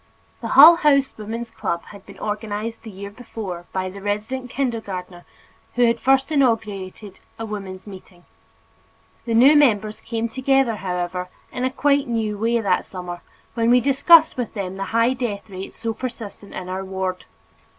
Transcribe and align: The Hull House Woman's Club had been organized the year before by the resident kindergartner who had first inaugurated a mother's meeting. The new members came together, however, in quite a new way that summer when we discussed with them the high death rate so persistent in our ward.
The 0.41 0.57
Hull 0.57 0.77
House 0.77 1.15
Woman's 1.15 1.51
Club 1.51 1.83
had 1.91 2.07
been 2.07 2.17
organized 2.17 2.81
the 2.81 2.89
year 2.89 3.11
before 3.11 3.67
by 3.71 3.87
the 3.87 4.01
resident 4.01 4.49
kindergartner 4.49 5.25
who 5.75 5.85
had 5.85 5.99
first 5.99 6.31
inaugurated 6.31 7.19
a 7.37 7.45
mother's 7.45 7.85
meeting. 7.85 8.25
The 9.25 9.35
new 9.35 9.55
members 9.55 10.01
came 10.01 10.27
together, 10.27 10.77
however, 10.77 11.29
in 11.51 11.69
quite 11.73 12.07
a 12.07 12.11
new 12.11 12.35
way 12.39 12.59
that 12.61 12.83
summer 12.83 13.21
when 13.53 13.69
we 13.69 13.79
discussed 13.79 14.37
with 14.37 14.55
them 14.55 14.77
the 14.77 14.85
high 14.85 15.13
death 15.13 15.47
rate 15.47 15.71
so 15.71 15.93
persistent 15.93 16.55
in 16.55 16.67
our 16.67 16.83
ward. 16.83 17.25